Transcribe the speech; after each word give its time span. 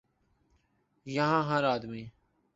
یہاں 1.05 1.43
ہر 1.49 1.63
آدمی 1.63 2.05